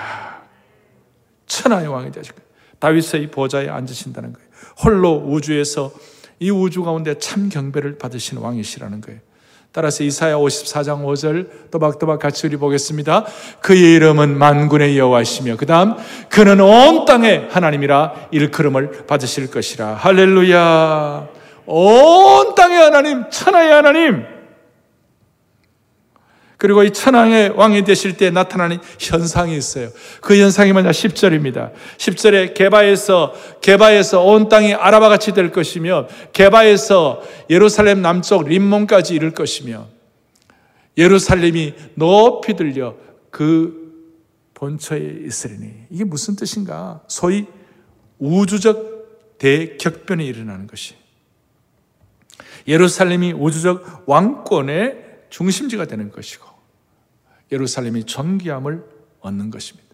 [1.46, 2.46] 천하의 왕이 되실 거예요.
[2.78, 4.48] 다윗의 보좌에 앉으신다는 거예요.
[4.82, 5.92] 홀로 우주에서
[6.38, 9.20] 이 우주 가운데 참 경배를 받으신 왕이시라는 거예요.
[9.72, 13.26] 따라서 이사야 54장 5절 또박또박 같이 우리 보겠습니다.
[13.60, 15.94] 그의 이름은 만군의 여호와시며 그다음
[16.28, 19.94] 그는 온 땅의 하나님이라 일컬음을 받으실 것이라.
[19.94, 21.28] 할렐루야.
[21.66, 24.35] 온 땅의 하나님, 천하의 하나님.
[26.56, 29.90] 그리고 이 천왕의 왕이 되실 때 나타나는 현상이 있어요.
[30.22, 30.90] 그 현상이 뭐냐?
[30.90, 31.72] 10절입니다.
[31.98, 39.86] 10절에 개바에서, 개바에서 온 땅이 아라바 같이 될 것이며, 개바에서 예루살렘 남쪽 림몬까지 이를 것이며,
[40.96, 42.94] 예루살렘이 높이 들려
[43.30, 43.86] 그
[44.54, 45.70] 본처에 있으리니.
[45.90, 47.02] 이게 무슨 뜻인가?
[47.06, 47.44] 소위
[48.18, 50.94] 우주적 대격변이 일어나는 것이.
[52.66, 55.05] 예루살렘이 우주적 왕권의
[55.36, 56.46] 중심지가 되는 것이고
[57.52, 58.82] 예루살렘이 존귀함을
[59.20, 59.86] 얻는 것입니다.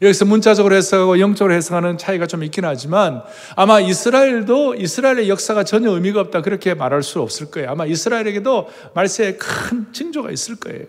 [0.00, 3.22] 여기서 문자적으로 해석하고 영적으로 해석하는 차이가 좀 있긴 하지만
[3.54, 7.68] 아마 이스라엘도 이스라엘의 역사가 전혀 의미가 없다 그렇게 말할 수 없을 거예요.
[7.68, 10.86] 아마 이스라엘에게도 말세에 큰 징조가 있을 거예요.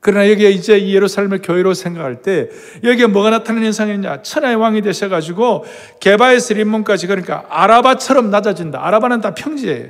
[0.00, 2.48] 그러나 여기에 이제 이 예루살렘을 교회로 생각할 때
[2.84, 5.64] 여기에 뭐가 나타나는 현상이냐 천하의 왕이 되셔가지고
[5.98, 8.86] 개바에서 림몬까지 그러니까 아라바처럼 낮아진다.
[8.86, 9.88] 아라바는 다 평지예요.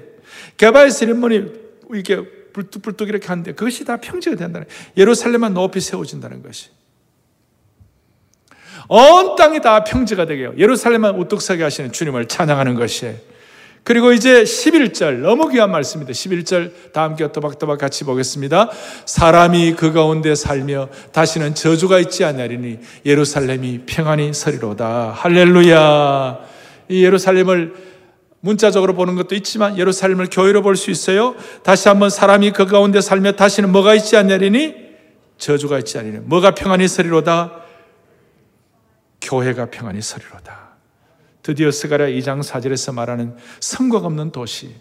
[0.56, 1.67] 개발 세리머니 이
[2.02, 2.22] 게
[2.52, 6.70] 불뚝불뚝 이렇게 하는데 그것이 다 평지가 된다는 예루살렘만 높이 세워진다는 것이.
[8.88, 13.14] 온 땅이 다 평지가 되게 요 예루살렘만 우뚝 서게 하시는 주님을 찬양하는 것이에요.
[13.84, 16.12] 그리고 이제 11절 너무 귀한 말씀입니다.
[16.12, 18.70] 11절 다 함께 또박또박 같이 보겠습니다.
[19.06, 25.12] 사람이 그 가운데 살며 다시는 저주가 있지 않으리니 예루살렘이 평안히 서리로다.
[25.16, 26.38] 할렐루야.
[26.90, 27.74] 이 예루살렘을
[28.40, 31.34] 문자적으로 보는 것도 있지만 예루살렘을 교회로 볼 수 있어요.
[31.62, 34.74] 다시 한번 사람이 그 가운데 살며 다시는 뭐가 있지 않으리니
[35.38, 37.62] 저주가 있지 않으리니 뭐가 평안히 서리로다.
[39.20, 40.68] 교회가 평안히 서리로다.
[41.42, 44.74] 드디어 스가랴 2장 4절에서 말하는 성곽 없는 도시,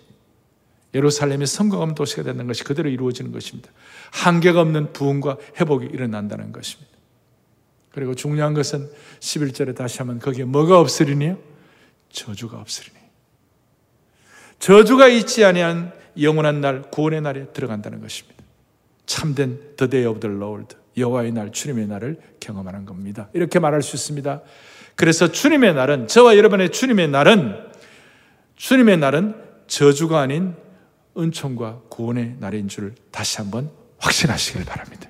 [0.93, 3.69] 예루살렘이 성곽 없는 도시가 되는 것이 그대로 이루어지는 것입니다.
[4.11, 6.91] 한계가 없는 부흥과 회복이 일어난다는 것입니다.
[7.91, 8.89] 그리고 중요한 것은
[9.19, 11.37] 11절에 다시 하면 거기에 뭐가 없으리니요?
[12.09, 12.96] 저주가 없으리니.
[14.59, 18.43] 저주가 있지 아니한 영원한 날, 구원의 날에 들어간다는 것입니다.
[19.05, 23.29] 참된 The Day of the Lord, 여호와의 날, 주님의 날을 경험하는 겁니다.
[23.33, 24.41] 이렇게 말할 수 있습니다.
[24.95, 27.67] 그래서 주님의 날은 저와 여러분의 주님의 날은
[28.55, 29.35] 주님의 날은
[29.67, 30.55] 저주가 아닌
[31.15, 35.09] 은총과 구원의 날인 줄 다시 한번 확신하시길 바랍니다.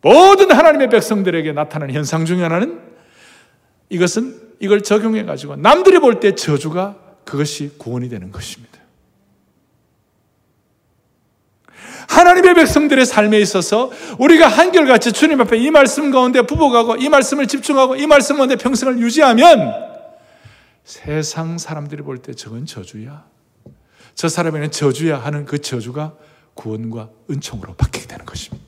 [0.00, 2.80] 모든 하나님의 백성들에게 나타나는 현상 중에 하나는
[3.90, 8.78] 이것은 이걸 적용해 가지고 남들이 볼 때 저주가 그것이 구원이 되는 것입니다.
[12.08, 17.96] 하나님의 백성들의 삶에 있어서 우리가 한결같이 주님 앞에 이 말씀 가운데 부복하고 이 말씀을 집중하고
[17.96, 19.74] 이 말씀 가운데 평생을 유지하면
[20.84, 23.26] 세상 사람들이 볼 때 저건 저주야.
[24.14, 26.16] 저 사람에는 저주야 하는 그 저주가
[26.54, 28.66] 구원과 은총으로 바뀌게 되는 것입니다.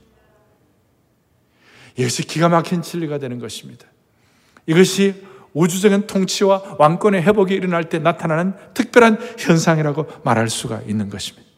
[1.97, 3.87] 이것이 기가 막힌 진리가 되는 것입니다.
[4.67, 11.51] 이것이 우주적인 통치와 왕권의 회복이 일어날 때 나타나는 특별한 현상이라고 말할 수가 있는 것입니다.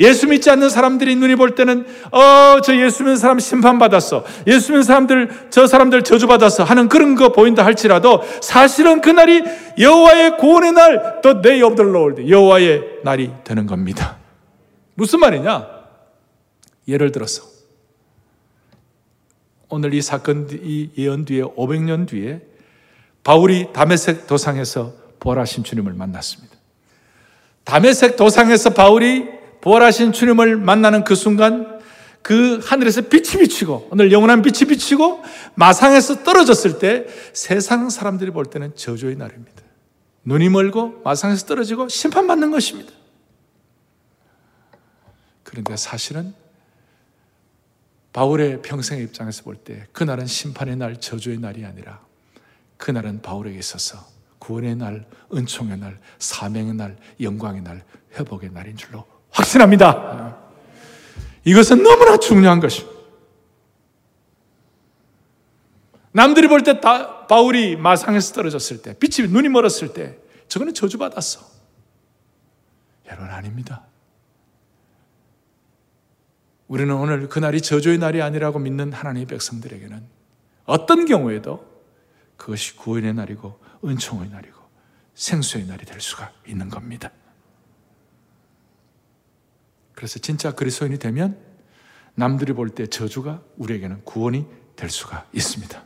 [0.00, 4.24] 예수 믿지 않는 사람들이 눈이 볼 때는 어, 저 예수 믿는 사람 심판받았어.
[4.46, 9.42] 예수 믿는 사람들 저 사람들 저주받았어 하는 그런 거 보인다 할지라도 사실은 그날이
[9.78, 12.30] 여호와의 구원의 날, of the Lord.
[12.30, 14.16] 여호와의 날이 되는 겁니다.
[14.94, 15.68] 무슨 말이냐?
[16.88, 17.42] 예를 들어서
[19.68, 22.40] 오늘 이 사건 이 예언 뒤에 500년 뒤에
[23.24, 26.56] 바울이 다메섹 도상에서 부활하신 주님을 만났습니다.
[27.64, 29.28] 다메섹 도상에서 바울이
[29.60, 31.80] 부활하신 주님을 만나는 그 순간
[32.22, 35.22] 그 하늘에서 빛이 비치고 오늘 영원한 빛이 비치고
[35.54, 39.62] 마상에서 떨어졌을 때 세상 사람들이 볼 때는 저주의 날입니다.
[40.24, 42.92] 눈이 멀고 마상에서 떨어지고 심판받는 것입니다.
[45.44, 46.34] 그런데 사실은
[48.12, 52.00] 바울의 평생의 입장에서 볼 때 그날은 심판의 날, 저주의 날이 아니라
[52.80, 53.98] 그날은 바울에게 있어서
[54.38, 60.38] 구원의 날, 은총의 날, 사명의 날, 영광의 날, 회복의 날인 줄로 확신합니다.
[61.44, 62.98] 이것은 너무나 중요한 것입니다.
[66.12, 71.40] 남들이 볼 때 바울이 마상에서 떨어졌을 때, 빛이 눈이 멀었을 때, 저거는 저주받았어.
[73.06, 73.84] 여러분, 아닙니다.
[76.66, 80.02] 우리는 오늘 그날이 저주의 날이 아니라고 믿는 하나님의 백성들에게는
[80.64, 81.69] 어떤 경우에도
[82.40, 84.58] 그것이 구원의 날이고 은총의 날이고
[85.14, 87.10] 생수의 날이 될 수가 있는 겁니다.
[89.94, 91.38] 그래서 진짜 그리스도인이 되면
[92.14, 95.84] 남들이 볼 때 저주가 우리에게는 구원이 될 수가 있습니다.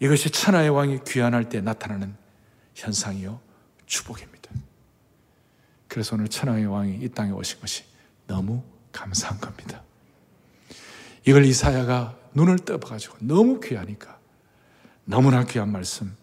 [0.00, 2.16] 이것이 천하의 왕이 귀환할 때 나타나는
[2.74, 3.38] 현상이요
[3.84, 4.50] 축복입니다.
[5.88, 7.84] 그래서 오늘 천하의 왕이 이 땅에 오신 것이
[8.26, 9.82] 너무 감사한 겁니다.
[11.26, 14.18] 이걸 이사야가 눈을 떠봐가지고 너무 귀하니까
[15.04, 16.14] 너무나 귀한 말씀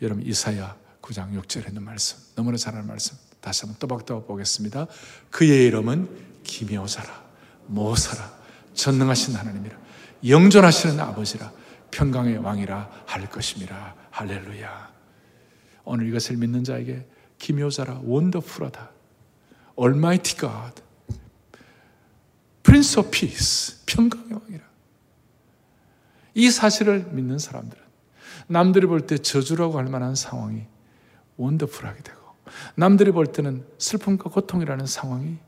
[0.00, 4.86] 여러분 이사야 9장 6절에 있는 말씀 너무나 잘하는 말씀 다시 한번 또박또박 보겠습니다.
[5.30, 6.08] 그의 이름은
[6.42, 7.24] 기묘사라,
[7.66, 8.32] 모사라,
[8.74, 9.78] 전능하신 하나님이라,
[10.26, 11.52] 영존하시는 아버지라,
[11.90, 13.94] 평강의 왕이라 할 것임이라.
[14.10, 14.92] 할렐루야.
[15.84, 17.06] 오늘 이것을 믿는 자에게
[17.38, 18.90] 기묘사라, 원더풀하다,
[19.78, 20.82] Almighty God,
[22.62, 24.69] Prince of Peace, 평강의 왕이라.
[26.34, 27.82] 이 사실을 믿는 사람들은
[28.48, 30.66] 남들이 볼 때 저주라고 할 만한 상황이
[31.36, 32.18] 원더풀하게 되고
[32.74, 35.38] 남들이 볼 때는 슬픔과 고통이라는 상황이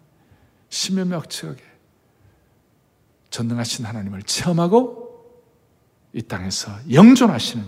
[0.68, 1.62] 심연막측하게
[3.30, 5.02] 전능하신 하나님을 체험하고
[6.12, 7.64] 이 땅에서 영존하시는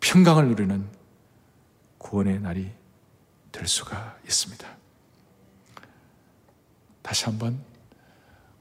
[0.00, 0.88] 평강을 누리는
[1.98, 2.70] 구원의 날이
[3.52, 4.66] 될 수가 있습니다.
[7.02, 7.58] 다시 한번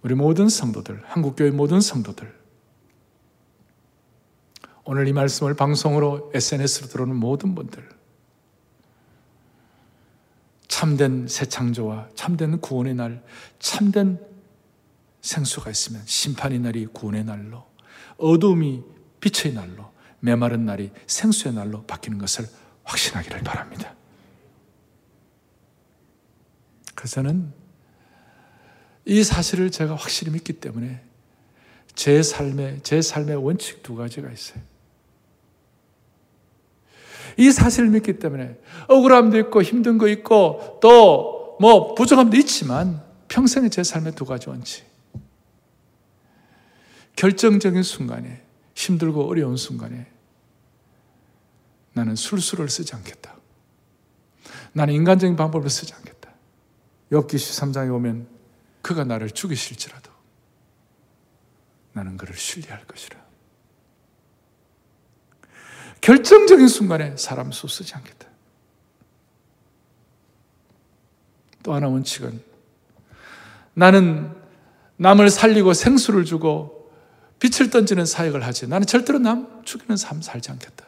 [0.08, 2.34] 우리 모든 성도들, 한국교회 모든 성도들,
[4.86, 7.86] 오늘 이 말씀을 방송으로 SNS로 들어오는 모든 분들
[10.70, 13.22] 참된 새 창조와 참된 구원의 날,
[13.60, 14.18] 참된
[15.20, 17.66] 생수가 있으면 심판의 날이 구원의 날로,
[18.18, 18.86] 어둠이
[19.20, 19.92] 빛의 날로,
[20.22, 22.46] 메마른 날이 생수의 날로 바뀌는 것을
[22.86, 23.94] 확신하기를 바랍니다.
[26.96, 27.67] 그래서 저는
[29.08, 31.02] 이 사실을 제가 확실히 믿기 때문에
[31.96, 34.62] 제 삶에, 제 삶의 원칙 두 가지가 있어요.
[37.38, 43.84] 이 사실을 믿기 때문에 억울함도 있고 힘든 거 있고 또 뭐 부족함도 있지만 평생의 제
[43.84, 44.86] 삶의 두 가지 원칙.
[47.16, 48.44] 결정적인 순간에
[48.76, 50.06] 힘들고 어려운 순간에
[51.94, 53.36] 나는 술수를 쓰지 않겠다.
[54.74, 56.32] 나는 인간적인 방법을 쓰지 않겠다.
[57.12, 58.28] 엽기 13장에 오면
[58.88, 60.10] 그가 나를 죽이실지라도
[61.92, 63.18] 나는 그를 신뢰할 것이라.
[66.00, 68.28] 결정적인 순간에 사람 수 쓰지 않겠다.
[71.64, 72.42] 또 하나 원칙은
[73.74, 74.34] 나는
[74.96, 76.90] 남을 살리고 생수를 주고
[77.40, 78.70] 빛을 던지는 사역을 하지.
[78.70, 80.86] 나는 절대로 남 죽이는 삶 살지 않겠다.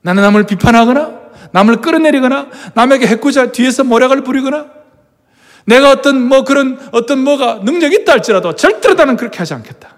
[0.00, 4.83] 나는 남을 비판하거나 남을 끌어내리거나 남에게 해코자 뒤에서 모략을 부리거나
[5.66, 9.96] 내가 어떤 뭐 그런 어떤 뭐가 능력이 있다 할지라도 절대로 나는 그렇게 하지 않겠다.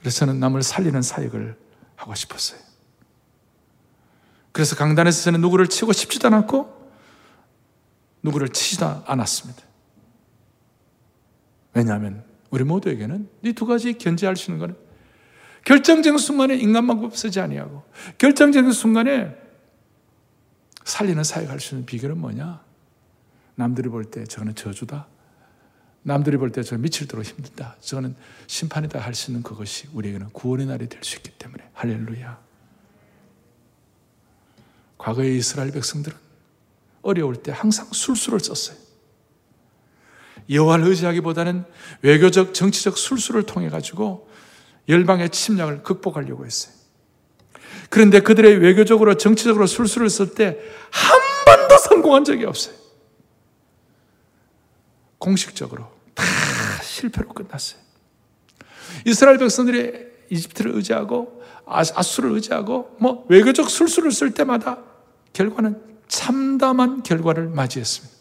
[0.00, 1.56] 그래서 저는 남을 살리는 사역을
[1.96, 2.60] 하고 싶었어요.
[4.52, 6.78] 그래서 강단에서 저는 누구를 치고 싶지도 않았고
[8.22, 9.62] 누구를 치지도 않았습니다.
[11.74, 14.76] 왜냐하면 우리 모두에게는 이 두 가지 견제할 수 있는 것은
[15.64, 17.82] 결정적인 순간에 인간만큼 쓰지 아니하고
[18.16, 19.36] 결정적인 순간에
[20.88, 22.62] 살리는 사역할 수 있는 비결은 뭐냐?
[23.56, 25.06] 남들이 볼 때 저는 저주다.
[26.02, 27.76] 남들이 볼 때 저는 미칠도록 힘들다.
[27.80, 28.16] 저는
[28.46, 32.38] 심판이다 할 수 있는 그것이 우리에게는 구원의 날이 될 수 있기 때문에 할렐루야.
[34.96, 36.16] 과거의 이스라엘 백성들은
[37.02, 38.78] 어려울 때 항상 술수를 썼어요.
[40.48, 41.64] 여호와를 의지하기보다는
[42.00, 44.30] 외교적 정치적 술수를 통해 가지고
[44.88, 46.77] 열방의 침략을 극복하려고 했어요.
[47.88, 50.58] 그런데 그들의 외교적으로 정치적으로 술수를 쓸 때
[50.90, 52.74] 한 번도 성공한 적이 없어요.
[55.18, 56.24] 공식적으로 다
[56.82, 57.80] 실패로 끝났어요.
[59.06, 64.78] 이스라엘 백성들이 이집트를 의지하고 아수를 의지하고 뭐 외교적 술수를 쓸 때마다
[65.32, 68.16] 결과는 참담한 결과를 맞이했습니다.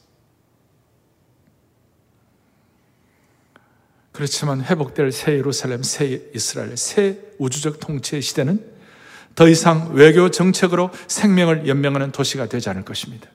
[4.12, 8.77] 그렇지만 회복될 새 예루살렘, 새 이스라엘, 새 우주적 통치의 시대는
[9.38, 13.30] 더 이상 외교 정책으로 생명을 연명하는 도시가 되지 않을 것입니다.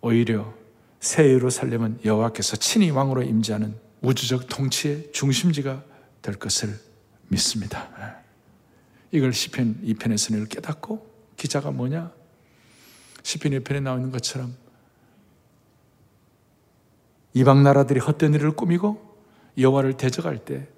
[0.00, 0.54] 오히려
[1.00, 5.84] 새 예루살렘은 여호와께서 친히 왕으로 임재하는 우주적 통치의 중심지가
[6.22, 6.80] 될 것을
[7.28, 7.90] 믿습니다.
[9.10, 12.10] 이걸 시편 2편에서는 깨닫고 기자가 뭐냐?
[13.22, 14.56] 시편 2편에 나오는 것처럼
[17.34, 19.18] 이방 나라들이 헛된 일을 꾸미고
[19.58, 20.68] 여호와를 대적할 때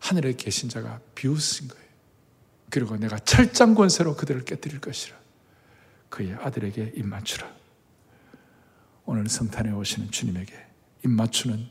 [0.00, 1.79] 하늘에 계신 자가 비웃은 거예요.
[2.70, 5.16] 그리고 내가 철장 권세로 그들을 깨뜨릴 것이라.
[6.08, 7.50] 그의 아들에게 입 맞추라.
[9.04, 10.54] 오늘 성탄에 오시는 주님에게
[11.04, 11.68] 입 맞추는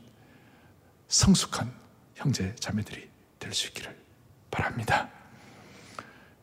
[1.08, 1.72] 성숙한
[2.14, 3.96] 형제 자매들이 될 수 있기를
[4.50, 5.08] 바랍니다.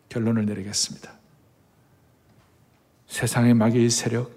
[0.10, 1.14] 결론을 내리겠습니다.
[3.08, 4.36] 세상의 마귀의 세력,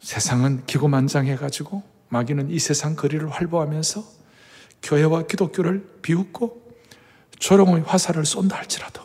[0.00, 4.04] 세상은 기고만장해가지고 마귀는 이 세상 거리를 활보하면서
[4.82, 6.61] 교회와 기독교를 비웃고
[7.42, 9.02] 조롱의 화살을 쏜다 할지라도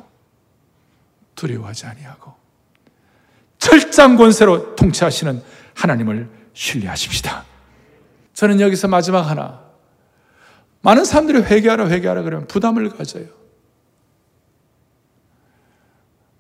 [1.34, 2.36] 두려워하지 아니하고
[3.58, 5.42] 철장 권세로 통치하시는
[5.74, 7.46] 하나님을 신뢰하십시다.
[8.34, 9.66] 저는 여기서 마지막 하나
[10.82, 13.26] 많은 사람들이 회개하라 회개하라 그러면 부담을 가져요.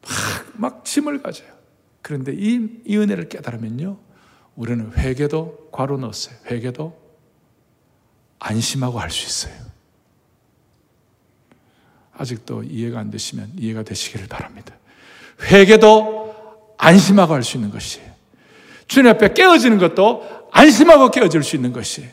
[0.04, 0.12] 막,
[0.54, 1.52] 막 짐을 가져요.
[2.04, 3.98] 그런데 이, 이 은혜를 깨달으면요.
[4.56, 6.36] 우리는 회개도 괄호 넣었어요.
[6.45, 6.95] 회개도
[8.38, 9.76] 안심하고 할 수 있어요.
[12.18, 14.76] 아직도 이해가 안 되시면 이해가 되시기를 바랍니다.
[15.41, 18.11] 회개도 안심하고 할 수 있는 것이에요.
[18.88, 22.07] 주님 앞에 깨어지는 것도 안심하고 깨어질 수 있는 것이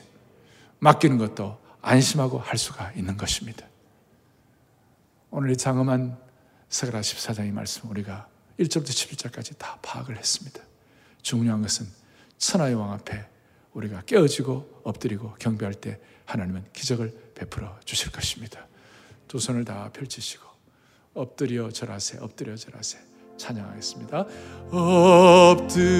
[0.78, 3.66] 맡기는 것도 안심하고 할 수가 있는 것입니다.
[5.30, 6.16] 오늘 이 장엄한
[6.68, 8.26] 서가라 14장의 말씀 우리가
[8.58, 10.60] 1절부터 11절까지 다 파악을 했습니다.
[11.22, 11.86] 중요한 것은
[12.38, 13.24] 선하의 왕 앞에
[13.72, 18.66] 우리가 깨어지고 엎드리고 경배할 때 하나님은 기적을 베풀어 주실 것입니다.
[19.28, 20.44] 두 손을 다 펼치시고
[21.14, 22.98] 엎드려 절하세 엎드려 절하세
[23.36, 24.26] 찬양하겠습니다.
[24.70, 25.94] 엎드려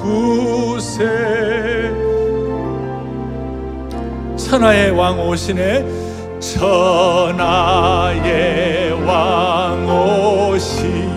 [0.00, 1.80] 구세
[4.51, 5.86] 천하의 왕 오시네
[6.40, 8.20] 천하의
[9.07, 11.09] 왕 오시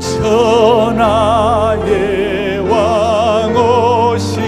[0.00, 1.88] 천하의
[2.68, 4.40] 왕 오시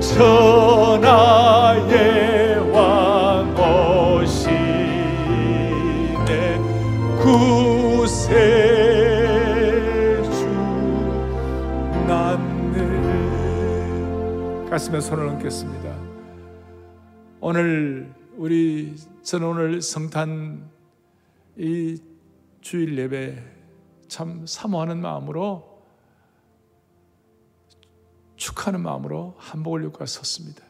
[0.00, 1.59] 천하
[14.70, 15.98] 가슴에 손을 얹겠습니다
[17.40, 18.94] 오늘 우리
[19.24, 20.70] 저는 오늘 성탄
[21.56, 22.00] 이
[22.60, 23.42] 주일 예배
[24.06, 25.82] 참 사모하는 마음으로
[28.36, 30.62] 축하하는 마음으로 한복을 입고 섰습니다.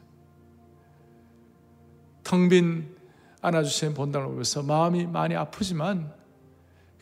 [2.24, 2.96] 텅 빈
[3.42, 6.10] 안아주시는 본당을 보면서 마음이 많이 아프지만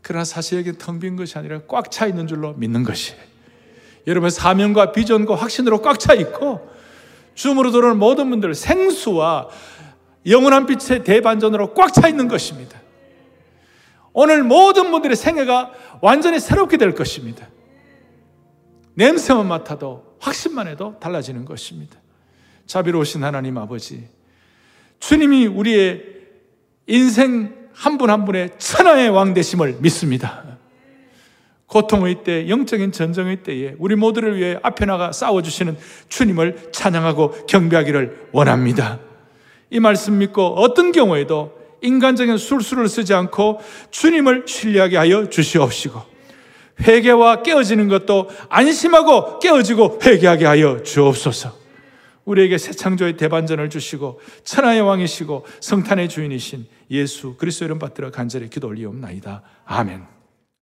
[0.02, 3.14] 그러나 사실 여기 텅 빈 것이 아니라 꽉 차 있는 줄로 믿는 것이
[4.08, 6.76] 여러분 사명과 비전과 확신으로 꽉 차 있고
[7.38, 9.48] 줌으로 들어오는 모든 분들 생수와
[10.26, 12.80] 영원한 빛의 대반전으로 꽉 차 있는 것입니다.
[14.12, 15.70] 오늘 모든 분들의 생애가
[16.00, 17.48] 완전히 새롭게 될 것입니다.
[18.94, 21.96] 냄새만 맡아도 확신만 해도 달라지는 것입니다.
[22.66, 24.08] 자비로우신 하나님 아버지,
[24.98, 26.02] 주님이 우리의
[26.88, 30.57] 인생 한 분한 분의 천하의 왕 되심을 믿습니다.
[31.68, 35.76] 고통의 때, 영적인 전쟁의 때에 우리 모두를 위해 앞에 나가 싸워주시는
[36.08, 38.98] 주님을 찬양하고 경배하기를 원합니다.
[39.70, 41.52] 이 말씀 믿고 어떤 경우에도
[41.82, 43.60] 인간적인 술수를 쓰지 않고
[43.90, 46.00] 주님을 신뢰하게 하여 주시옵시고
[46.80, 51.56] 회개와 깨어지는 것도 안심하고 깨어지고 회개하게 하여 주옵소서.
[52.24, 58.68] 우리에게 새 창조의 대반전을 주시고 천하의 왕이시고 성탄의 주인이신 예수 그리스도 이름 받들어 간절히 기도
[58.68, 59.42] 올리옵나이다.
[59.64, 60.17] 아멘.